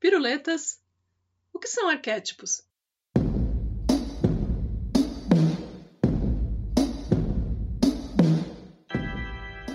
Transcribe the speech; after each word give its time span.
Piruletas. 0.00 0.80
O 1.52 1.58
que 1.58 1.68
são 1.68 1.86
arquétipos? 1.86 2.62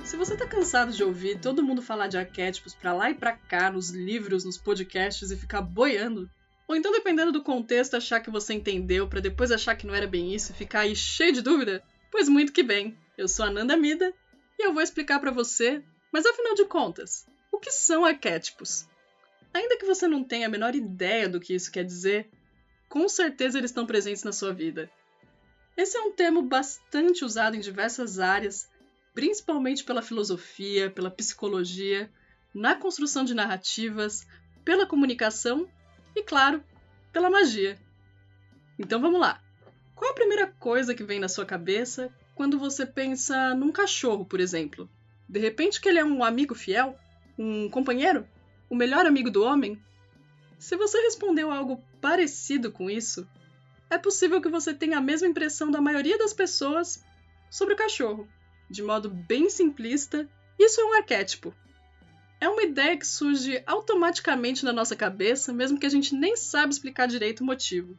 Se 0.03 0.17
você 0.17 0.35
tá 0.35 0.47
cansado 0.47 0.91
de 0.91 1.03
ouvir 1.03 1.39
todo 1.39 1.61
mundo 1.61 1.79
falar 1.83 2.07
de 2.07 2.17
arquétipos 2.17 2.73
pra 2.73 2.91
lá 2.91 3.11
e 3.11 3.13
pra 3.13 3.33
cá, 3.33 3.69
nos 3.69 3.91
livros, 3.91 4.43
nos 4.43 4.57
podcasts 4.57 5.29
e 5.29 5.37
ficar 5.37 5.61
boiando, 5.61 6.27
ou 6.67 6.75
então 6.75 6.91
dependendo 6.91 7.31
do 7.31 7.43
contexto 7.43 7.95
achar 7.95 8.19
que 8.19 8.31
você 8.31 8.55
entendeu 8.55 9.07
para 9.07 9.19
depois 9.19 9.51
achar 9.51 9.75
que 9.75 9.85
não 9.85 9.93
era 9.93 10.07
bem 10.07 10.33
isso 10.33 10.51
e 10.51 10.55
ficar 10.55 10.79
aí 10.79 10.95
cheio 10.95 11.33
de 11.33 11.43
dúvida, 11.43 11.83
pois 12.11 12.27
muito 12.27 12.51
que 12.51 12.63
bem. 12.63 12.97
Eu 13.15 13.27
sou 13.27 13.45
a 13.45 13.51
Nanda 13.51 13.77
Mida 13.77 14.11
e 14.57 14.65
eu 14.65 14.73
vou 14.73 14.81
explicar 14.81 15.19
para 15.19 15.29
você, 15.29 15.83
mas 16.11 16.25
afinal 16.25 16.55
de 16.55 16.65
contas, 16.65 17.27
o 17.51 17.59
que 17.59 17.71
são 17.71 18.03
arquétipos? 18.03 18.87
Ainda 19.55 19.77
que 19.77 19.85
você 19.85 20.05
não 20.05 20.21
tenha 20.21 20.47
a 20.47 20.49
menor 20.49 20.75
ideia 20.75 21.29
do 21.29 21.39
que 21.39 21.55
isso 21.55 21.71
quer 21.71 21.85
dizer, 21.85 22.29
com 22.89 23.07
certeza 23.07 23.57
eles 23.57 23.71
estão 23.71 23.85
presentes 23.85 24.21
na 24.25 24.33
sua 24.33 24.53
vida. 24.53 24.91
Esse 25.77 25.95
é 25.95 26.01
um 26.01 26.11
termo 26.11 26.41
bastante 26.41 27.23
usado 27.23 27.55
em 27.55 27.61
diversas 27.61 28.19
áreas, 28.19 28.69
principalmente 29.13 29.85
pela 29.85 30.01
filosofia, 30.01 30.91
pela 30.91 31.09
psicologia, 31.09 32.11
na 32.53 32.75
construção 32.75 33.23
de 33.23 33.33
narrativas, 33.33 34.27
pela 34.65 34.85
comunicação 34.85 35.69
e, 36.13 36.21
claro, 36.21 36.61
pela 37.13 37.29
magia. 37.29 37.79
Então 38.77 38.99
vamos 38.99 39.21
lá. 39.21 39.41
Qual 39.95 40.11
a 40.11 40.15
primeira 40.15 40.47
coisa 40.47 40.93
que 40.93 41.05
vem 41.05 41.17
na 41.17 41.29
sua 41.29 41.45
cabeça 41.45 42.13
quando 42.35 42.59
você 42.59 42.85
pensa 42.85 43.55
num 43.55 43.71
cachorro, 43.71 44.25
por 44.25 44.41
exemplo? 44.41 44.89
De 45.29 45.39
repente 45.39 45.79
que 45.79 45.87
ele 45.87 45.99
é 45.99 46.03
um 46.03 46.25
amigo 46.25 46.53
fiel? 46.53 46.99
Um 47.39 47.69
companheiro? 47.69 48.27
O 48.69 48.75
melhor 48.75 49.05
amigo 49.05 49.29
do 49.29 49.43
homem? 49.43 49.79
Se 50.57 50.75
você 50.75 50.99
respondeu 51.01 51.51
algo 51.51 51.83
parecido 52.01 52.71
com 52.71 52.89
isso, 52.89 53.27
é 53.89 53.97
possível 53.97 54.41
que 54.41 54.49
você 54.49 54.73
tenha 54.73 54.97
a 54.97 55.01
mesma 55.01 55.27
impressão 55.27 55.69
da 55.69 55.79
maioria 55.79 56.17
das 56.17 56.33
pessoas 56.33 57.03
sobre 57.49 57.75
o 57.75 57.77
cachorro. 57.77 58.27
De 58.67 58.81
modo 58.81 59.09
bem 59.09 59.49
simplista, 59.49 60.27
isso 60.57 60.81
é 60.81 60.85
um 60.85 60.93
arquétipo. 60.93 61.53
É 62.41 62.49
uma 62.49 62.63
ideia 62.63 62.97
que 62.97 63.05
surge 63.05 63.61
automaticamente 63.67 64.65
na 64.65 64.73
nossa 64.73 64.95
cabeça, 64.95 65.53
mesmo 65.53 65.79
que 65.79 65.85
a 65.85 65.89
gente 65.89 66.15
nem 66.15 66.35
sabe 66.35 66.73
explicar 66.73 67.07
direito 67.07 67.41
o 67.41 67.45
motivo. 67.45 67.95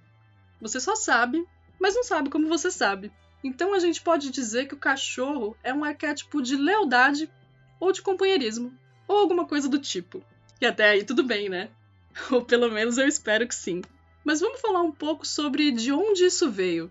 Você 0.61 0.81
só 0.81 0.97
sabe, 0.97 1.47
mas 1.79 1.95
não 1.95 2.03
sabe 2.03 2.29
como 2.29 2.49
você 2.49 2.71
sabe. 2.71 3.13
Então 3.43 3.73
a 3.73 3.79
gente 3.79 4.03
pode 4.03 4.31
dizer 4.31 4.67
que 4.67 4.75
o 4.75 4.79
cachorro 4.79 5.57
é 5.63 5.73
um 5.73 5.85
arquétipo 5.85 6.43
de 6.43 6.57
lealdade 6.57 7.31
ou 7.79 7.93
de 7.93 8.03
companheirismo, 8.03 8.77
ou 9.07 9.19
alguma 9.19 9.47
coisa 9.47 9.69
do 9.69 9.79
tipo. 9.79 10.25
E 10.61 10.67
até 10.67 10.91
aí 10.91 11.05
tudo 11.05 11.23
bem, 11.23 11.49
né? 11.49 11.69
Ou 12.31 12.43
pelo 12.43 12.71
menos 12.71 12.99
eu 12.99 13.07
espero 13.07 13.47
que 13.47 13.55
sim. 13.55 13.83
Mas 14.25 14.41
vamos 14.41 14.61
falar 14.61 14.83
um 14.83 14.93
pouco 14.93 15.27
sobre 15.27 15.71
de 15.71 15.93
onde 15.93 16.25
isso 16.25 16.51
veio. 16.51 16.91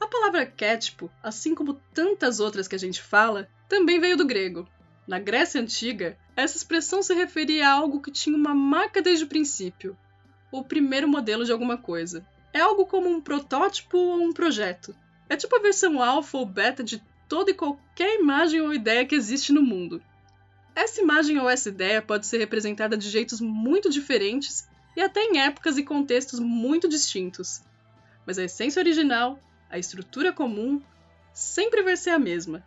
A 0.00 0.06
palavra 0.06 0.40
arquétipo, 0.40 1.10
assim 1.22 1.54
como 1.54 1.74
tantas 1.92 2.38
outras 2.38 2.68
que 2.68 2.76
a 2.76 2.78
gente 2.78 3.02
fala, 3.02 3.48
também 3.68 4.00
veio 4.00 4.16
do 4.16 4.24
grego. 4.24 4.66
Na 5.06 5.18
Grécia 5.18 5.60
Antiga, 5.60 6.16
essa 6.36 6.56
expressão 6.56 7.02
se 7.02 7.12
referia 7.14 7.68
a 7.68 7.72
algo 7.72 8.00
que 8.00 8.10
tinha 8.10 8.36
uma 8.36 8.54
marca 8.54 9.02
desde 9.02 9.24
o 9.24 9.28
princípio, 9.28 9.96
o 10.52 10.62
primeiro 10.62 11.08
modelo 11.08 11.44
de 11.44 11.52
alguma 11.52 11.76
coisa. 11.76 12.26
É 12.52 12.60
algo 12.60 12.86
como 12.86 13.08
um 13.08 13.20
protótipo 13.20 13.98
ou 13.98 14.22
um 14.22 14.32
projeto. 14.32 14.94
É 15.28 15.36
tipo 15.36 15.54
a 15.56 15.60
versão 15.60 16.02
alfa 16.02 16.38
ou 16.38 16.46
beta 16.46 16.82
de 16.84 17.02
toda 17.28 17.50
e 17.50 17.54
qualquer 17.54 18.20
imagem 18.20 18.60
ou 18.60 18.72
ideia 18.72 19.04
que 19.04 19.14
existe 19.14 19.52
no 19.52 19.62
mundo. 19.62 20.02
Essa 20.80 21.00
imagem 21.00 21.40
ou 21.40 21.50
essa 21.50 21.70
ideia 21.70 22.00
pode 22.00 22.24
ser 22.24 22.38
representada 22.38 22.96
de 22.96 23.10
jeitos 23.10 23.40
muito 23.40 23.90
diferentes 23.90 24.68
e 24.96 25.00
até 25.00 25.20
em 25.24 25.40
épocas 25.40 25.76
e 25.76 25.82
contextos 25.82 26.38
muito 26.38 26.88
distintos. 26.88 27.62
Mas 28.24 28.38
a 28.38 28.44
essência 28.44 28.78
original, 28.78 29.40
a 29.68 29.76
estrutura 29.76 30.32
comum, 30.32 30.80
sempre 31.32 31.82
vai 31.82 31.96
ser 31.96 32.10
a 32.10 32.18
mesma. 32.18 32.64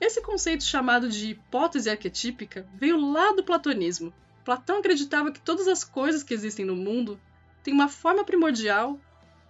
Esse 0.00 0.22
conceito 0.22 0.64
chamado 0.64 1.06
de 1.06 1.32
hipótese 1.32 1.90
arquetípica 1.90 2.66
veio 2.76 2.98
lá 2.98 3.32
do 3.32 3.44
platonismo. 3.44 4.10
Platão 4.42 4.78
acreditava 4.78 5.30
que 5.30 5.38
todas 5.38 5.68
as 5.68 5.84
coisas 5.84 6.22
que 6.22 6.32
existem 6.32 6.64
no 6.64 6.74
mundo 6.74 7.20
têm 7.62 7.74
uma 7.74 7.88
forma 7.88 8.24
primordial 8.24 8.98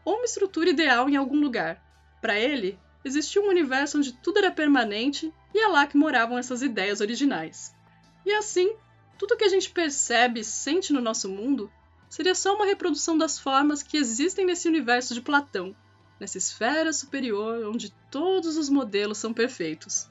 ou 0.04 0.16
uma 0.16 0.25
estrutura 0.25 0.70
ideal 0.70 1.09
em 1.09 1.15
algum 1.15 1.41
lugar, 1.41 1.81
para 2.20 2.37
ele, 2.37 2.76
existia 3.04 3.41
um 3.41 3.49
universo 3.49 3.99
onde 3.99 4.12
tudo 4.15 4.38
era 4.38 4.50
permanente 4.50 5.32
e 5.54 5.60
é 5.60 5.69
lá 5.69 5.87
que 5.87 5.97
moravam 5.97 6.37
essas 6.37 6.60
ideias 6.60 7.00
originais. 7.00 7.78
E 8.25 8.32
assim, 8.32 8.75
tudo 9.19 9.36
que 9.36 9.44
a 9.44 9.48
gente 9.48 9.70
percebe 9.70 10.41
e 10.41 10.44
sente 10.44 10.92
no 10.92 11.00
nosso 11.00 11.28
mundo 11.28 11.70
seria 12.08 12.34
só 12.34 12.54
uma 12.54 12.66
reprodução 12.66 13.16
das 13.16 13.38
formas 13.38 13.82
que 13.82 13.97
existem 13.97 14.44
nesse 14.44 14.69
universo 14.69 15.14
de 15.14 15.20
Platão, 15.20 15.75
nessa 16.19 16.38
esfera 16.38 16.92
superior 16.92 17.66
onde 17.66 17.91
todos 18.10 18.56
os 18.56 18.69
modelos 18.69 19.19
são 19.19 19.32
perfeitos. 19.32 20.08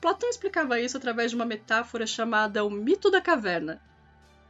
Platão 0.00 0.28
explicava 0.28 0.80
isso 0.80 0.96
através 0.96 1.30
de 1.30 1.36
uma 1.36 1.44
metáfora 1.44 2.06
chamada 2.06 2.64
o 2.64 2.70
mito 2.70 3.10
da 3.10 3.20
caverna. 3.20 3.82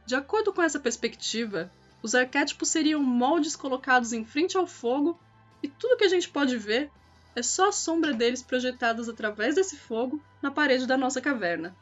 De 0.05 0.15
acordo 0.15 0.53
com 0.53 0.61
essa 0.61 0.79
perspectiva, 0.79 1.71
os 2.01 2.15
arquétipos 2.15 2.69
seriam 2.69 3.01
moldes 3.03 3.55
colocados 3.55 4.13
em 4.13 4.23
frente 4.23 4.57
ao 4.57 4.65
fogo 4.65 5.19
e 5.61 5.67
tudo 5.67 5.97
que 5.97 6.05
a 6.05 6.09
gente 6.09 6.29
pode 6.29 6.57
ver 6.57 6.89
é 7.35 7.43
só 7.43 7.69
a 7.69 7.71
sombra 7.71 8.13
deles 8.13 8.41
projetadas 8.41 9.09
através 9.09 9.55
desse 9.55 9.75
fogo 9.75 10.21
na 10.41 10.49
parede 10.49 10.87
da 10.87 10.97
nossa 10.97 11.19
caverna. 11.19 11.75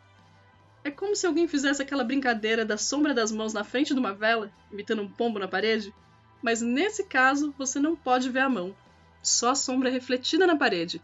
É 0.83 0.91
como 0.91 1.15
se 1.15 1.25
alguém 1.25 1.47
fizesse 1.47 1.81
aquela 1.81 2.03
brincadeira 2.03 2.65
da 2.65 2.77
sombra 2.77 3.13
das 3.13 3.31
mãos 3.31 3.53
na 3.53 3.63
frente 3.63 3.93
de 3.93 3.99
uma 3.99 4.13
vela, 4.13 4.51
imitando 4.71 5.01
um 5.01 5.07
pombo 5.09 5.39
na 5.39 5.47
parede, 5.47 5.93
mas 6.41 6.61
nesse 6.61 7.03
caso 7.03 7.53
você 7.57 7.79
não 7.79 7.95
pode 7.95 8.29
ver 8.29 8.39
a 8.39 8.49
mão, 8.49 8.75
só 9.21 9.51
a 9.51 9.55
sombra 9.55 9.89
refletida 9.89 10.47
na 10.47 10.55
parede. 10.55 11.01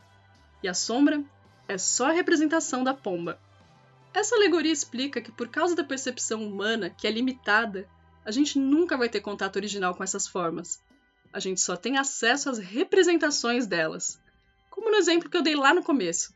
E 0.61 0.67
a 0.67 0.73
sombra 0.73 1.23
é 1.67 1.77
só 1.77 2.09
a 2.09 2.13
representação 2.13 2.83
da 2.83 2.93
pomba. 2.93 3.39
Essa 4.13 4.35
alegoria 4.35 4.71
explica 4.71 5.21
que, 5.21 5.31
por 5.31 5.49
causa 5.49 5.75
da 5.75 5.83
percepção 5.83 6.45
humana, 6.45 6.89
que 6.89 7.07
é 7.07 7.11
limitada, 7.11 7.87
a 8.23 8.31
gente 8.31 8.59
nunca 8.59 8.95
vai 8.95 9.09
ter 9.09 9.21
contato 9.21 9.55
original 9.57 9.95
com 9.95 10.03
essas 10.03 10.27
formas 10.27 10.79
a 11.33 11.39
gente 11.39 11.59
só 11.59 11.75
tem 11.75 11.97
acesso 11.97 12.47
às 12.51 12.59
representações 12.59 13.65
delas. 13.65 14.21
Como 14.69 14.91
no 14.91 14.97
exemplo 14.97 15.29
que 15.29 15.35
eu 15.35 15.41
dei 15.41 15.55
lá 15.55 15.73
no 15.73 15.83
começo. 15.83 16.31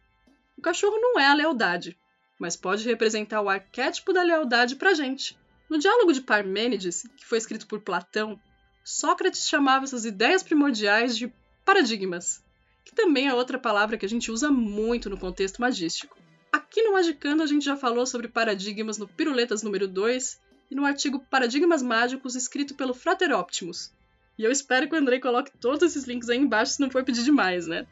O 0.57 0.61
cachorro 0.61 0.97
não 0.99 1.19
é 1.19 1.27
a 1.27 1.35
lealdade, 1.35 1.95
mas 2.39 2.55
pode 2.55 2.83
representar 2.85 3.41
o 3.41 3.49
arquétipo 3.49 4.13
da 4.13 4.23
lealdade 4.23 4.75
pra 4.75 4.93
gente. 4.93 5.37
No 5.69 5.77
diálogo 5.77 6.13
de 6.13 6.21
Parmênides, 6.21 7.03
que 7.17 7.25
foi 7.25 7.37
escrito 7.37 7.67
por 7.67 7.81
Platão, 7.81 8.39
Sócrates 8.83 9.47
chamava 9.47 9.85
essas 9.85 10.05
ideias 10.05 10.43
primordiais 10.43 11.17
de 11.17 11.31
paradigmas, 11.65 12.43
que 12.85 12.95
também 12.95 13.27
é 13.27 13.33
outra 13.33 13.59
palavra 13.59 13.97
que 13.97 14.05
a 14.05 14.09
gente 14.09 14.31
usa 14.31 14.49
muito 14.49 15.09
no 15.09 15.17
contexto 15.17 15.59
magístico. 15.59 16.17
Aqui 16.51 16.81
no 16.83 16.93
Magicando 16.93 17.43
a 17.43 17.47
gente 17.47 17.65
já 17.65 17.75
falou 17.75 18.05
sobre 18.05 18.27
paradigmas 18.27 18.97
no 18.97 19.07
Piruletas 19.07 19.61
número 19.61 19.87
2 19.87 20.39
e 20.71 20.75
no 20.75 20.85
artigo 20.85 21.19
Paradigmas 21.29 21.81
Mágicos 21.81 22.35
escrito 22.35 22.75
pelo 22.75 22.93
Frater 22.93 23.31
Optimus, 23.37 23.91
e 24.37 24.43
eu 24.43 24.51
espero 24.51 24.87
que 24.87 24.93
o 24.93 24.97
Andrei 24.97 25.19
coloque 25.19 25.51
todos 25.59 25.81
esses 25.81 26.05
links 26.05 26.29
aí 26.29 26.37
embaixo 26.37 26.73
se 26.73 26.79
não 26.79 26.91
for 26.91 27.03
pedir 27.03 27.23
demais, 27.23 27.65
né? 27.65 27.87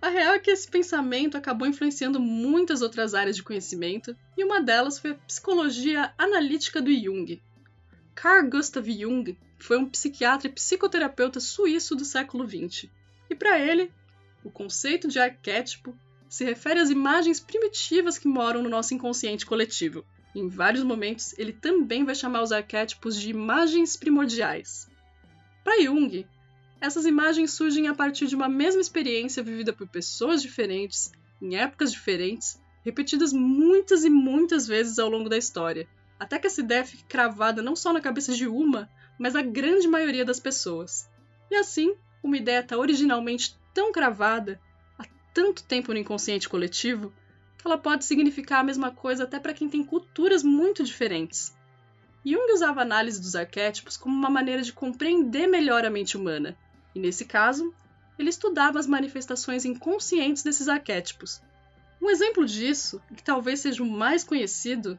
A 0.00 0.08
real 0.08 0.34
é 0.34 0.38
que 0.38 0.50
esse 0.50 0.68
pensamento 0.68 1.36
acabou 1.36 1.66
influenciando 1.66 2.20
muitas 2.20 2.82
outras 2.82 3.14
áreas 3.14 3.34
de 3.34 3.42
conhecimento, 3.42 4.16
e 4.36 4.44
uma 4.44 4.60
delas 4.60 4.98
foi 4.98 5.10
a 5.10 5.14
psicologia 5.14 6.14
analítica 6.16 6.80
do 6.80 6.92
Jung. 6.92 7.42
Carl 8.14 8.48
Gustav 8.48 8.88
Jung 8.88 9.36
foi 9.58 9.76
um 9.76 9.88
psiquiatra 9.88 10.46
e 10.46 10.52
psicoterapeuta 10.52 11.40
suíço 11.40 11.96
do 11.96 12.04
século 12.04 12.48
XX. 12.48 12.88
E 13.28 13.34
para 13.34 13.58
ele, 13.58 13.92
o 14.44 14.50
conceito 14.50 15.08
de 15.08 15.18
arquétipo 15.18 15.96
se 16.28 16.44
refere 16.44 16.78
às 16.78 16.90
imagens 16.90 17.40
primitivas 17.40 18.18
que 18.18 18.28
moram 18.28 18.62
no 18.62 18.68
nosso 18.68 18.94
inconsciente 18.94 19.44
coletivo. 19.44 20.04
Em 20.34 20.48
vários 20.48 20.84
momentos, 20.84 21.36
ele 21.38 21.52
também 21.52 22.04
vai 22.04 22.14
chamar 22.14 22.42
os 22.42 22.52
arquétipos 22.52 23.20
de 23.20 23.30
imagens 23.30 23.96
primordiais. 23.96 24.88
Para 25.64 25.82
Jung, 25.82 26.24
essas 26.80 27.04
imagens 27.04 27.52
surgem 27.52 27.88
a 27.88 27.94
partir 27.94 28.26
de 28.26 28.36
uma 28.36 28.48
mesma 28.48 28.80
experiência 28.80 29.42
vivida 29.42 29.72
por 29.72 29.88
pessoas 29.88 30.40
diferentes, 30.40 31.10
em 31.42 31.56
épocas 31.56 31.92
diferentes, 31.92 32.60
repetidas 32.84 33.32
muitas 33.32 34.04
e 34.04 34.10
muitas 34.10 34.66
vezes 34.66 34.98
ao 34.98 35.08
longo 35.08 35.28
da 35.28 35.36
história, 35.36 35.88
até 36.18 36.38
que 36.38 36.46
essa 36.46 36.60
ideia 36.60 36.84
fique 36.84 37.04
cravada 37.04 37.62
não 37.62 37.76
só 37.76 37.92
na 37.92 38.00
cabeça 38.00 38.32
de 38.32 38.46
uma, 38.46 38.88
mas 39.18 39.32
da 39.32 39.42
grande 39.42 39.88
maioria 39.88 40.24
das 40.24 40.40
pessoas. 40.40 41.08
E 41.50 41.56
assim, 41.56 41.94
uma 42.22 42.36
ideia 42.36 42.60
está 42.60 42.76
originalmente 42.76 43.56
tão 43.74 43.92
cravada 43.92 44.60
há 44.98 45.04
tanto 45.34 45.64
tempo 45.64 45.92
no 45.92 45.98
inconsciente 45.98 46.48
coletivo 46.48 47.12
que 47.56 47.66
ela 47.66 47.78
pode 47.78 48.04
significar 48.04 48.60
a 48.60 48.64
mesma 48.64 48.90
coisa 48.92 49.24
até 49.24 49.40
para 49.40 49.52
quem 49.52 49.68
tem 49.68 49.82
culturas 49.82 50.44
muito 50.44 50.84
diferentes. 50.84 51.56
Jung 52.24 52.52
usava 52.52 52.80
a 52.80 52.82
análise 52.82 53.20
dos 53.20 53.34
arquétipos 53.34 53.96
como 53.96 54.14
uma 54.14 54.30
maneira 54.30 54.62
de 54.62 54.72
compreender 54.72 55.46
melhor 55.46 55.84
a 55.84 55.90
mente 55.90 56.16
humana, 56.16 56.56
e 56.94 56.98
nesse 56.98 57.24
caso, 57.24 57.72
ele 58.18 58.30
estudava 58.30 58.78
as 58.78 58.86
manifestações 58.86 59.64
inconscientes 59.64 60.42
desses 60.42 60.68
arquétipos. 60.68 61.40
Um 62.00 62.10
exemplo 62.10 62.44
disso, 62.44 63.00
que 63.16 63.22
talvez 63.22 63.60
seja 63.60 63.82
o 63.82 63.86
mais 63.86 64.24
conhecido, 64.24 64.98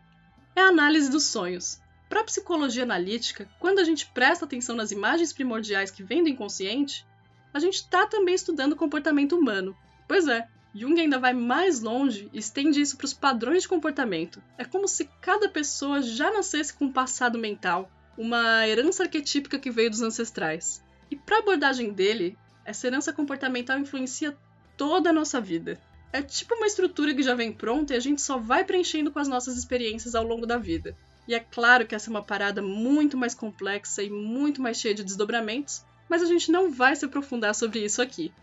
é 0.56 0.62
a 0.62 0.68
análise 0.68 1.10
dos 1.10 1.24
sonhos. 1.24 1.80
para 2.10 2.22
a 2.22 2.24
psicologia 2.24 2.82
analítica, 2.82 3.48
quando 3.60 3.78
a 3.78 3.84
gente 3.84 4.08
presta 4.08 4.44
atenção 4.44 4.76
nas 4.76 4.92
imagens 4.92 5.32
primordiais 5.32 5.92
que 5.92 6.02
vêm 6.02 6.24
do 6.24 6.30
inconsciente, 6.30 7.06
a 7.54 7.60
gente 7.60 7.76
está 7.76 8.08
também 8.08 8.34
estudando 8.34 8.74
o 8.74 8.76
comportamento 8.76 9.38
humano. 9.38 9.78
Pois 10.08 10.28
é, 10.28 10.48
Jung 10.74 11.00
ainda 11.00 11.20
vai 11.20 11.34
mais 11.34 11.82
longe 11.82 12.28
e 12.34 12.40
estende 12.40 12.82
isso 12.82 12.98
para 12.98 13.06
os 13.06 13.14
padrões 13.14 13.62
de 13.62 13.70
comportamento. 13.70 14.42
É 14.58 14.66
como 14.66 14.88
se 14.88 15.06
cada 15.22 15.48
pessoa 15.48 16.02
já 16.02 16.32
nascesse 16.32 16.74
com 16.74 16.86
um 16.86 16.92
passado 16.92 17.38
mental, 17.38 17.92
uma 18.18 18.68
herança 18.68 19.04
arquetípica 19.04 19.60
que 19.60 19.72
veio 19.72 19.92
dos 19.92 20.02
ancestrais. 20.02 20.84
E 21.12 21.16
para 21.16 21.38
a 21.38 21.40
abordagem 21.40 21.92
dele, 21.92 22.38
essa 22.66 22.88
herança 22.88 23.14
comportamental 23.14 23.80
influencia 23.80 24.38
toda 24.78 25.10
a 25.10 25.14
nossa 25.14 25.42
vida. 25.42 25.80
É 26.12 26.22
tipo 26.22 26.56
uma 26.56 26.68
estrutura 26.68 27.14
que 27.14 27.24
já 27.24 27.36
vem 27.36 27.52
pronta 27.52 27.94
e 27.94 27.98
a 27.98 28.00
gente 28.00 28.22
só 28.22 28.38
vai 28.38 28.64
preenchendo 28.64 29.12
com 29.12 29.20
as 29.20 29.28
nossas 29.28 29.58
experiências 29.58 30.16
ao 30.16 30.24
longo 30.24 30.46
da 30.46 30.58
vida. 30.58 30.96
E 31.28 31.36
é 31.36 31.40
claro 31.40 31.86
que 31.86 31.94
essa 31.94 32.10
é 32.10 32.12
uma 32.12 32.24
parada 32.24 32.62
muito 32.62 33.16
mais 33.16 33.36
complexa 33.36 34.02
e 34.02 34.10
muito 34.10 34.62
mais 34.62 34.80
cheia 34.80 34.96
de 34.96 35.04
desdobramentos, 35.04 35.84
mas 36.10 36.24
a 36.24 36.26
gente 36.26 36.52
não 36.52 36.72
vai 36.72 36.96
se 36.96 37.06
aprofundar 37.06 37.54
sobre 37.54 37.86
isso 37.86 38.02
aqui. 38.02 38.34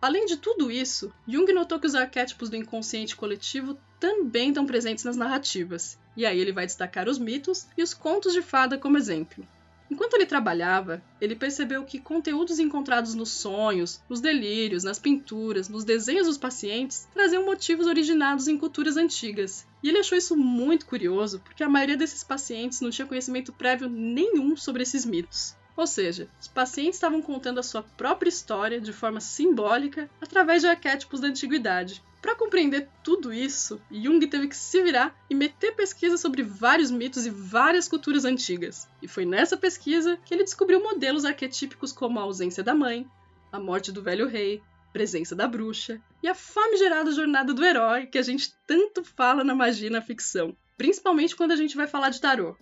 Além 0.00 0.26
de 0.26 0.36
tudo 0.36 0.70
isso, 0.70 1.12
Jung 1.26 1.50
notou 1.52 1.78
que 1.78 1.86
os 1.86 1.94
arquétipos 1.94 2.48
do 2.48 2.56
inconsciente 2.56 3.16
coletivo 3.16 3.78
também 4.00 4.48
estão 4.48 4.66
presentes 4.66 5.04
nas 5.04 5.16
narrativas, 5.16 5.98
e 6.16 6.24
aí 6.24 6.38
ele 6.38 6.52
vai 6.52 6.66
destacar 6.66 7.08
os 7.08 7.18
mitos 7.18 7.66
e 7.76 7.82
os 7.82 7.92
contos 7.92 8.32
de 8.32 8.42
fada 8.42 8.78
como 8.78 8.98
exemplo. 8.98 9.46
Enquanto 9.90 10.14
ele 10.14 10.26
trabalhava, 10.26 11.02
ele 11.20 11.36
percebeu 11.36 11.84
que 11.84 11.98
conteúdos 11.98 12.58
encontrados 12.58 13.14
nos 13.14 13.30
sonhos, 13.30 14.00
nos 14.08 14.20
delírios, 14.20 14.84
nas 14.84 14.98
pinturas, 14.98 15.68
nos 15.68 15.84
desenhos 15.84 16.26
dos 16.26 16.38
pacientes 16.38 17.06
traziam 17.12 17.44
motivos 17.44 17.86
originados 17.86 18.48
em 18.48 18.56
culturas 18.56 18.96
antigas. 18.96 19.66
E 19.82 19.88
ele 19.88 19.98
achou 19.98 20.16
isso 20.16 20.36
muito 20.36 20.86
curioso, 20.86 21.40
porque 21.40 21.62
a 21.62 21.68
maioria 21.68 21.96
desses 21.96 22.24
pacientes 22.24 22.80
não 22.80 22.90
tinha 22.90 23.06
conhecimento 23.06 23.52
prévio 23.52 23.88
nenhum 23.88 24.56
sobre 24.56 24.82
esses 24.82 25.04
mitos. 25.04 25.54
Ou 25.76 25.86
seja, 25.86 26.28
os 26.40 26.46
pacientes 26.46 26.94
estavam 26.96 27.20
contando 27.20 27.58
a 27.58 27.62
sua 27.62 27.82
própria 27.82 28.28
história 28.28 28.80
de 28.80 28.92
forma 28.92 29.20
simbólica 29.20 30.08
através 30.20 30.62
de 30.62 30.68
arquétipos 30.68 31.20
da 31.20 31.28
antiguidade. 31.28 32.02
Para 32.24 32.34
compreender 32.34 32.88
tudo 33.02 33.34
isso, 33.34 33.78
Jung 33.90 34.26
teve 34.26 34.48
que 34.48 34.56
se 34.56 34.82
virar 34.82 35.14
e 35.28 35.34
meter 35.34 35.76
pesquisa 35.76 36.16
sobre 36.16 36.42
vários 36.42 36.90
mitos 36.90 37.26
e 37.26 37.30
várias 37.30 37.86
culturas 37.86 38.24
antigas. 38.24 38.88
E 39.02 39.06
foi 39.06 39.26
nessa 39.26 39.58
pesquisa 39.58 40.16
que 40.24 40.32
ele 40.32 40.42
descobriu 40.42 40.82
modelos 40.82 41.26
arquetípicos 41.26 41.92
como 41.92 42.18
a 42.18 42.22
ausência 42.22 42.64
da 42.64 42.74
mãe, 42.74 43.06
a 43.52 43.60
morte 43.60 43.92
do 43.92 44.00
velho 44.00 44.26
rei, 44.26 44.62
presença 44.90 45.36
da 45.36 45.46
bruxa 45.46 46.00
e 46.22 46.26
a 46.26 46.34
famigerada 46.34 47.12
jornada 47.12 47.52
do 47.52 47.62
herói 47.62 48.06
que 48.06 48.16
a 48.16 48.22
gente 48.22 48.54
tanto 48.66 49.04
fala 49.04 49.44
na 49.44 49.54
magia 49.54 49.88
e 49.88 49.90
na 49.90 50.00
ficção, 50.00 50.56
principalmente 50.78 51.36
quando 51.36 51.52
a 51.52 51.56
gente 51.56 51.76
vai 51.76 51.86
falar 51.86 52.08
de 52.08 52.22
tarô. 52.22 52.56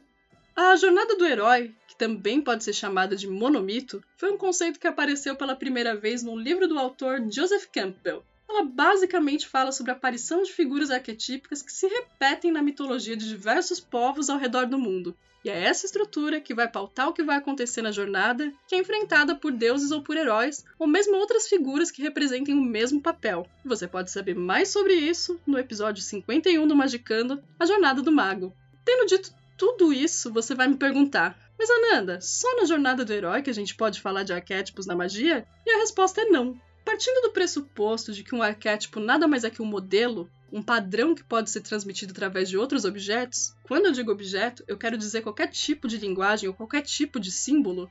A 0.57 0.75
jornada 0.75 1.15
do 1.15 1.25
herói, 1.25 1.73
que 1.87 1.97
também 1.97 2.41
pode 2.41 2.65
ser 2.65 2.73
chamada 2.73 3.15
de 3.15 3.29
monomito, 3.29 4.03
foi 4.17 4.33
um 4.33 4.37
conceito 4.37 4.81
que 4.81 4.89
apareceu 4.89 5.37
pela 5.37 5.55
primeira 5.55 5.95
vez 5.95 6.21
no 6.21 6.37
livro 6.37 6.67
do 6.67 6.81
autor 6.81 7.23
Joseph 7.31 7.67
Campbell. 7.73 8.25
Ela 8.53 8.65
basicamente 8.65 9.49
fala 9.49 9.73
sobre 9.73 9.93
a 9.93 9.95
aparição 9.95 10.43
de 10.43 10.53
figuras 10.53 10.91
arquetípicas 10.91 11.63
que 11.63 11.73
se 11.73 11.87
repetem 11.87 12.53
na 12.53 12.61
mitologia 12.61 13.17
de 13.17 13.27
diversos 13.27 13.81
povos 13.81 14.29
ao 14.29 14.37
redor 14.37 14.67
do 14.67 14.79
mundo. 14.79 15.17
E 15.43 15.49
é 15.49 15.65
essa 15.65 15.87
estrutura 15.87 16.39
que 16.39 16.53
vai 16.53 16.69
pautar 16.69 17.09
o 17.09 17.15
que 17.15 17.23
vai 17.23 17.39
acontecer 17.39 17.81
na 17.81 17.91
jornada, 17.91 18.53
que 18.69 18.75
é 18.75 18.79
enfrentada 18.79 19.35
por 19.35 19.53
deuses 19.53 19.91
ou 19.91 20.03
por 20.03 20.19
heróis, 20.19 20.67
ou 20.79 20.87
mesmo 20.87 21.17
outras 21.17 21.49
figuras 21.49 21.91
que 21.91 22.03
representem 22.03 22.55
o 22.55 22.63
mesmo 22.63 23.01
papel. 23.01 23.49
Você 23.65 23.89
pode 23.89 24.11
saber 24.11 24.35
mais 24.35 24.69
sobre 24.69 24.93
isso 24.93 25.41
no 25.47 25.59
episódio 25.59 26.03
51 26.03 26.69
do 26.69 26.77
Magicando, 26.77 27.43
A 27.59 27.65
Jornada 27.65 28.03
do 28.03 28.13
Mago. 28.13 28.55
Tendo 28.85 29.07
dito 29.07 29.33
tudo 29.57 29.95
isso, 29.95 30.31
você 30.31 30.55
vai 30.55 30.69
me 30.69 30.77
perguntar: 30.77 31.39
mas 31.59 31.71
Ananda, 31.71 32.21
só 32.21 32.55
na 32.57 32.67
jornada 32.67 33.03
do 33.03 33.13
herói 33.15 33.41
que 33.41 33.51
a 33.51 33.55
gente 33.55 33.75
pode 33.75 33.99
falar 33.99 34.25
de 34.25 34.35
arquétipos 34.35 34.85
na 34.85 34.95
magia? 34.95 35.47
E 35.65 35.71
a 35.71 35.79
resposta 35.79 36.21
é 36.21 36.27
não. 36.27 36.61
Partindo 36.93 37.23
do 37.23 37.33
pressuposto 37.33 38.13
de 38.13 38.23
que 38.23 38.35
um 38.35 38.43
arquétipo 38.43 39.01
nada 39.01 39.27
mais 39.27 39.45
é 39.45 39.51
que 39.51 39.63
um 39.63 39.65
modelo, 39.65 40.31
um 40.53 40.63
padrão 40.63 41.15
que 41.15 41.25
pode 41.25 41.51
ser 41.51 41.63
transmitido 41.63 42.13
através 42.13 42.51
de 42.51 42.59
outros 42.59 42.85
objetos, 42.85 43.57
quando 43.63 43.87
eu 43.87 43.93
digo 43.93 44.13
objeto, 44.13 44.63
eu 44.69 44.77
quero 44.77 44.99
dizer 44.99 45.23
qualquer 45.23 45.49
tipo 45.49 45.89
de 45.89 45.97
linguagem 45.97 46.51
ou 46.51 46.55
qualquer 46.55 46.83
tipo 46.83 47.19
de 47.19 47.33
símbolo, 47.33 47.91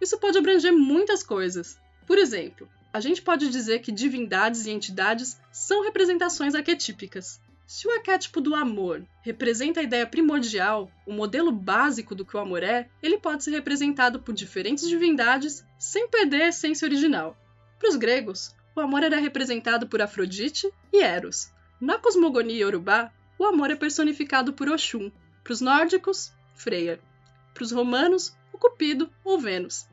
isso 0.00 0.20
pode 0.20 0.38
abranger 0.38 0.72
muitas 0.72 1.24
coisas. 1.24 1.80
Por 2.06 2.16
exemplo, 2.16 2.68
a 2.92 3.00
gente 3.00 3.20
pode 3.20 3.50
dizer 3.50 3.80
que 3.80 3.90
divindades 3.90 4.66
e 4.66 4.70
entidades 4.70 5.36
são 5.50 5.82
representações 5.82 6.54
arquetípicas. 6.54 7.40
Se 7.66 7.88
o 7.88 7.90
arquétipo 7.90 8.40
do 8.40 8.54
amor 8.54 9.04
representa 9.20 9.80
a 9.80 9.82
ideia 9.82 10.06
primordial, 10.06 10.88
o 11.04 11.12
modelo 11.12 11.50
básico 11.50 12.14
do 12.14 12.24
que 12.24 12.36
o 12.36 12.40
amor 12.40 12.62
é, 12.62 12.88
ele 13.02 13.18
pode 13.18 13.42
ser 13.42 13.50
representado 13.50 14.20
por 14.20 14.32
diferentes 14.32 14.88
divindades 14.88 15.66
sem 15.76 16.08
perder 16.08 16.42
a 16.42 16.48
essência 16.50 16.86
original. 16.86 17.36
Para 17.78 17.88
os 17.88 17.96
gregos, 17.96 18.54
o 18.74 18.80
amor 18.80 19.02
era 19.02 19.18
representado 19.18 19.86
por 19.86 20.02
Afrodite 20.02 20.72
e 20.92 21.02
Eros. 21.02 21.50
Na 21.80 21.98
cosmogonia 21.98 22.56
iorubá, 22.56 23.12
o 23.38 23.44
amor 23.44 23.70
é 23.70 23.76
personificado 23.76 24.52
por 24.52 24.68
Oxum. 24.68 25.10
Para 25.44 25.52
os 25.52 25.60
nórdicos, 25.60 26.32
Freya. 26.54 27.00
Para 27.54 27.62
os 27.62 27.72
romanos, 27.72 28.36
o 28.52 28.58
Cupido 28.58 29.10
ou 29.24 29.38
Vênus. 29.38 29.86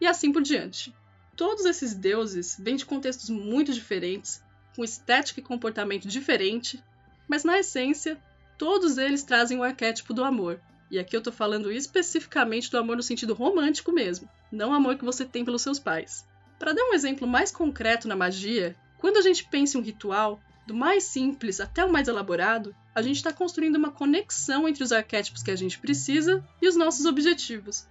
E 0.00 0.06
assim 0.06 0.32
por 0.32 0.42
diante. 0.42 0.94
Todos 1.36 1.64
esses 1.64 1.94
deuses 1.94 2.56
vêm 2.58 2.74
de 2.74 2.84
contextos 2.84 3.30
muito 3.30 3.72
diferentes, 3.72 4.42
com 4.74 4.82
estética 4.82 5.40
e 5.40 5.42
comportamento 5.42 6.08
diferente, 6.08 6.82
mas 7.28 7.44
na 7.44 7.58
essência, 7.58 8.20
todos 8.56 8.98
eles 8.98 9.22
trazem 9.22 9.58
o 9.58 9.62
arquétipo 9.62 10.12
do 10.12 10.24
amor. 10.24 10.60
E 10.90 10.98
aqui 10.98 11.16
eu 11.16 11.22
tô 11.22 11.30
falando 11.30 11.70
especificamente 11.70 12.70
do 12.70 12.78
amor 12.78 12.96
no 12.96 13.02
sentido 13.02 13.34
romântico 13.34 13.92
mesmo, 13.92 14.28
não 14.50 14.70
o 14.70 14.74
amor 14.74 14.96
que 14.96 15.04
você 15.04 15.24
tem 15.24 15.44
pelos 15.44 15.62
seus 15.62 15.78
pais. 15.78 16.26
Para 16.58 16.72
dar 16.72 16.82
um 16.84 16.94
exemplo 16.94 17.26
mais 17.26 17.50
concreto 17.50 18.08
na 18.08 18.16
magia, 18.16 18.76
quando 18.98 19.16
a 19.16 19.22
gente 19.22 19.44
pensa 19.44 19.76
em 19.76 19.80
um 19.80 19.84
ritual, 19.84 20.40
do 20.66 20.74
mais 20.74 21.04
simples 21.04 21.60
até 21.60 21.84
o 21.84 21.90
mais 21.90 22.08
elaborado, 22.08 22.74
a 22.94 23.00
gente 23.00 23.16
está 23.16 23.32
construindo 23.32 23.76
uma 23.76 23.90
conexão 23.90 24.68
entre 24.68 24.84
os 24.84 24.92
arquétipos 24.92 25.42
que 25.42 25.50
a 25.50 25.56
gente 25.56 25.78
precisa 25.78 26.44
e 26.60 26.68
os 26.68 26.76
nossos 26.76 27.06
objetivos. 27.06 27.86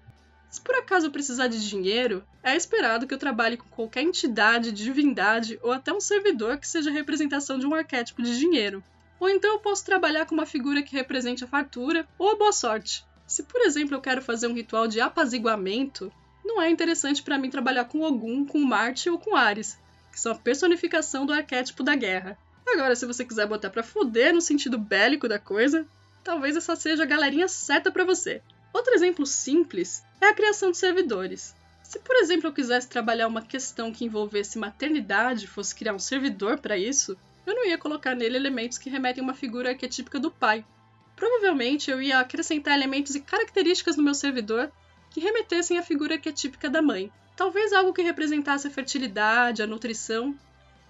Se 0.50 0.62
por 0.62 0.76
acaso 0.76 1.08
eu 1.08 1.12
precisar 1.12 1.48
de 1.48 1.68
dinheiro, 1.68 2.24
é 2.44 2.56
esperado 2.56 3.08
que 3.08 3.14
eu 3.14 3.18
trabalhe 3.18 3.58
com 3.58 3.68
qualquer 3.70 4.04
entidade, 4.04 4.72
divindade 4.72 5.60
ou 5.64 5.72
até 5.72 5.92
um 5.92 6.00
servidor 6.00 6.58
que 6.58 6.68
seja 6.68 6.92
representação 6.92 7.58
de 7.58 7.66
um 7.66 7.74
arquétipo 7.74 8.22
de 8.22 8.38
dinheiro. 8.38 8.84
Ou 9.20 9.30
então 9.30 9.54
eu 9.54 9.60
posso 9.60 9.84
trabalhar 9.84 10.26
com 10.26 10.36
uma 10.36 10.46
figura 10.46 10.84
que 10.84 10.96
represente 10.96 11.44
a 11.44 11.48
fartura 11.48 12.08
ou 12.18 12.32
a 12.32 12.36
boa 12.36 12.52
sorte. 12.52 13.04
Se, 13.26 13.44
por 13.44 13.62
exemplo, 13.62 13.96
eu 13.96 14.02
quero 14.02 14.22
fazer 14.22 14.48
um 14.48 14.54
ritual 14.54 14.88
de 14.88 15.02
apaziguamento, 15.02 16.14
não 16.48 16.62
é 16.62 16.70
interessante 16.70 17.22
para 17.22 17.38
mim 17.38 17.50
trabalhar 17.50 17.86
com 17.86 18.02
Ogum, 18.02 18.46
com 18.46 18.60
Marte 18.60 19.10
ou 19.10 19.20
com 19.20 19.36
Ares, 19.36 19.78
que 20.12 20.20
são 20.20 20.32
a 20.32 20.36
personificação 20.36 21.26
do 21.26 21.34
arquétipo 21.34 21.84
da 21.84 21.96
guerra. 21.96 22.38
Agora, 22.66 22.96
se 22.96 23.06
você 23.06 23.24
quiser 23.24 23.46
botar 23.46 23.70
para 23.70 23.84
fuder 23.84 24.34
no 24.34 24.42
sentido 24.42 24.78
bélico 24.78 25.28
da 25.28 25.38
coisa, 25.38 25.86
talvez 26.24 26.56
essa 26.56 26.76
seja 26.76 27.04
a 27.04 27.06
galerinha 27.06 27.48
certa 27.48 27.92
para 27.92 28.06
você. 28.06 28.42
Outro 28.74 28.94
exemplo 28.94 29.26
simples 29.26 30.04
é 30.22 30.28
a 30.28 30.34
criação 30.34 30.72
de 30.72 30.78
servidores. 30.78 31.56
Se, 31.84 32.00
por 32.00 32.16
exemplo, 32.18 32.48
eu 32.48 32.54
quisesse 32.54 32.88
trabalhar 32.88 33.28
uma 33.28 33.42
questão 33.42 33.94
que 33.94 34.04
envolvesse 34.04 34.58
maternidade 34.58 35.48
fosse 35.48 35.74
criar 35.76 35.94
um 35.94 36.00
servidor 36.00 36.60
para 36.60 36.78
isso, 36.78 37.18
eu 37.46 37.56
não 37.56 37.66
ia 37.66 37.78
colocar 37.78 38.14
nele 38.14 38.36
elementos 38.36 38.78
que 38.78 38.90
remetem 38.90 39.22
a 39.22 39.24
uma 39.24 39.34
figura 39.34 39.70
arquetípica 39.70 40.20
do 40.20 40.30
pai. 40.30 40.66
Provavelmente 41.16 41.90
eu 41.90 42.02
ia 42.02 42.20
acrescentar 42.20 42.74
elementos 42.74 43.16
e 43.16 43.22
características 43.22 43.96
no 43.96 44.04
meu 44.04 44.14
servidor 44.14 44.72
que 45.18 45.22
remetessem 45.24 45.80
à 45.80 45.82
figura 45.82 46.14
arquetípica 46.14 46.70
da 46.70 46.80
mãe. 46.80 47.12
Talvez 47.36 47.74
algo 47.74 47.92
que 47.92 48.04
representasse 48.04 48.68
a 48.68 48.70
fertilidade, 48.70 49.64
a 49.64 49.66
nutrição 49.66 50.38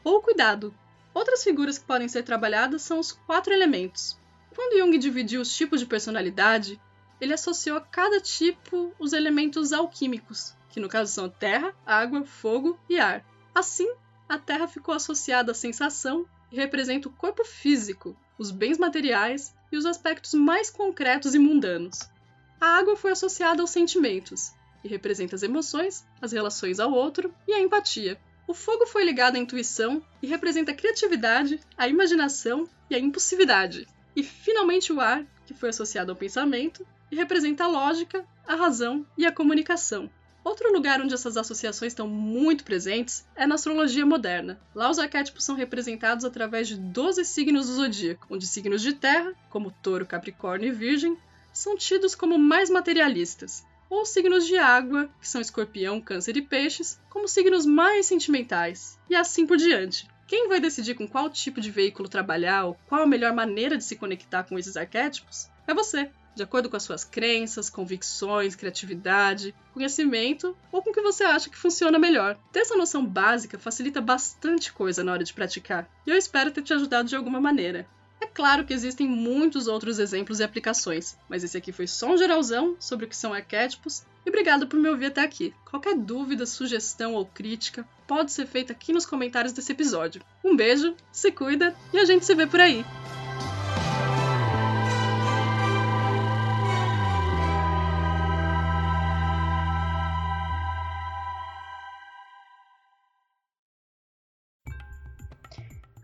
ou 0.03 0.17
o 0.17 0.21
cuidado. 0.21 0.75
Outras 1.13 1.45
figuras 1.45 1.77
que 1.77 1.85
podem 1.85 2.09
ser 2.09 2.23
trabalhadas 2.23 2.81
são 2.81 2.99
os 2.99 3.13
quatro 3.13 3.53
elementos. 3.53 4.19
Quando 4.53 4.77
Jung 4.77 4.97
dividiu 4.97 5.39
os 5.39 5.55
tipos 5.55 5.79
de 5.79 5.85
personalidade, 5.85 6.77
ele 7.21 7.31
associou 7.31 7.77
a 7.77 7.81
cada 7.81 8.19
tipo 8.19 8.93
os 8.99 9.13
elementos 9.13 9.71
alquímicos, 9.71 10.53
que 10.71 10.81
no 10.81 10.89
caso 10.89 11.13
são 11.13 11.29
terra, 11.29 11.73
água, 11.85 12.25
fogo 12.25 12.77
e 12.89 12.99
ar. 12.99 13.23
Assim, 13.55 13.89
a 14.27 14.37
terra 14.37 14.67
ficou 14.67 14.93
associada 14.93 15.53
à 15.53 15.55
sensação 15.55 16.25
e 16.51 16.57
representa 16.57 17.07
o 17.07 17.13
corpo 17.13 17.45
físico, 17.45 18.13
os 18.37 18.51
bens 18.51 18.77
materiais 18.77 19.55
e 19.71 19.77
os 19.77 19.85
aspectos 19.85 20.33
mais 20.33 20.69
concretos 20.69 21.33
e 21.33 21.39
mundanos. 21.39 22.09
A 22.59 22.77
água 22.77 22.95
foi 22.95 23.11
associada 23.11 23.61
aos 23.61 23.69
sentimentos 23.69 24.51
e 24.83 24.87
representa 24.87 25.35
as 25.35 25.43
emoções, 25.43 26.05
as 26.21 26.31
relações 26.31 26.79
ao 26.79 26.91
outro 26.91 27.33
e 27.47 27.53
a 27.53 27.59
empatia. 27.59 28.19
O 28.47 28.53
fogo 28.53 28.85
foi 28.87 29.03
ligado 29.03 29.35
à 29.35 29.39
intuição 29.39 30.01
e 30.21 30.27
representa 30.27 30.71
a 30.71 30.75
criatividade, 30.75 31.59
a 31.77 31.87
imaginação 31.87 32.67
e 32.89 32.95
a 32.95 32.99
impulsividade. 32.99 33.87
E 34.15 34.23
finalmente 34.23 34.91
o 34.91 34.99
ar, 34.99 35.23
que 35.45 35.53
foi 35.53 35.69
associado 35.69 36.11
ao 36.11 36.17
pensamento 36.17 36.85
e 37.11 37.15
representa 37.15 37.65
a 37.65 37.67
lógica, 37.67 38.25
a 38.47 38.55
razão 38.55 39.05
e 39.17 39.25
a 39.25 39.31
comunicação. 39.31 40.09
Outro 40.43 40.71
lugar 40.71 41.01
onde 41.01 41.13
essas 41.13 41.35
associações 41.35 41.91
estão 41.91 42.07
muito 42.07 42.63
presentes 42.63 43.27
é 43.35 43.45
na 43.45 43.55
astrologia 43.55 44.05
moderna. 44.05 44.57
Lá 44.73 44.89
os 44.89 44.97
arquétipos 44.97 45.43
são 45.43 45.55
representados 45.55 46.23
através 46.23 46.69
de 46.69 46.77
12 46.77 47.25
signos 47.25 47.67
do 47.67 47.73
zodíaco, 47.73 48.25
onde 48.29 48.47
signos 48.47 48.81
de 48.81 48.93
terra, 48.93 49.33
como 49.49 49.71
touro, 49.83 50.05
capricórnio 50.05 50.69
e 50.69 50.71
virgem, 50.71 51.17
são 51.57 51.75
tidos 51.75 52.13
como 52.13 52.37
mais 52.37 52.69
materialistas, 52.69 53.65
ou 53.89 54.05
signos 54.05 54.45
de 54.45 54.57
água, 54.57 55.09
que 55.19 55.27
são 55.27 55.41
escorpião, 55.41 55.99
câncer 55.99 56.37
e 56.37 56.41
peixes, 56.41 56.99
como 57.09 57.27
signos 57.27 57.65
mais 57.65 58.05
sentimentais, 58.05 58.99
e 59.09 59.15
assim 59.15 59.45
por 59.45 59.57
diante. 59.57 60.07
Quem 60.27 60.49
vai 60.49 60.59
decidir 60.59 60.93
com 60.95 61.07
qual 61.07 61.29
tipo 61.29 61.59
de 61.61 61.71
veículo 61.71 62.09
trabalhar 62.09 62.65
ou 62.65 62.77
qual 62.87 63.03
a 63.03 63.07
melhor 63.07 63.33
maneira 63.33 63.77
de 63.77 63.83
se 63.83 63.95
conectar 63.95 64.43
com 64.43 64.59
esses 64.59 64.75
arquétipos 64.75 65.49
é 65.65 65.73
você, 65.73 66.11
de 66.35 66.43
acordo 66.43 66.69
com 66.69 66.77
as 66.77 66.83
suas 66.83 67.03
crenças, 67.03 67.69
convicções, 67.69 68.55
criatividade, 68.55 69.55
conhecimento 69.73 70.55
ou 70.71 70.83
com 70.83 70.91
o 70.91 70.93
que 70.93 71.01
você 71.01 71.23
acha 71.23 71.49
que 71.49 71.57
funciona 71.57 71.97
melhor. 71.97 72.37
Ter 72.51 72.59
essa 72.59 72.75
noção 72.75 73.05
básica 73.05 73.57
facilita 73.57 74.01
bastante 74.01 74.71
coisa 74.71 75.03
na 75.03 75.13
hora 75.13 75.23
de 75.23 75.33
praticar, 75.33 75.89
e 76.05 76.11
eu 76.11 76.15
espero 76.15 76.51
ter 76.51 76.61
te 76.61 76.73
ajudado 76.73 77.09
de 77.09 77.15
alguma 77.15 77.41
maneira. 77.41 77.87
É 78.27 78.29
claro 78.33 78.65
que 78.65 78.73
existem 78.73 79.07
muitos 79.07 79.67
outros 79.67 79.99
exemplos 79.99 80.41
e 80.41 80.43
aplicações, 80.43 81.17
mas 81.29 81.45
esse 81.45 81.57
aqui 81.57 81.71
foi 81.71 81.87
só 81.87 82.11
um 82.11 82.17
geralzão 82.17 82.75
sobre 82.77 83.05
o 83.05 83.07
que 83.07 83.15
são 83.15 83.33
arquétipos 83.33 84.03
e 84.25 84.29
obrigado 84.29 84.67
por 84.67 84.77
me 84.77 84.89
ouvir 84.89 85.05
até 85.05 85.21
aqui. 85.21 85.53
Qualquer 85.63 85.95
dúvida, 85.97 86.45
sugestão 86.45 87.13
ou 87.13 87.25
crítica 87.25 87.87
pode 88.05 88.33
ser 88.33 88.45
feita 88.45 88.73
aqui 88.73 88.91
nos 88.91 89.05
comentários 89.05 89.53
desse 89.53 89.71
episódio. 89.71 90.21
Um 90.43 90.57
beijo, 90.57 90.93
se 91.09 91.31
cuida 91.31 91.73
e 91.93 91.99
a 91.99 92.03
gente 92.03 92.25
se 92.25 92.35
vê 92.35 92.45
por 92.45 92.59
aí! 92.59 92.83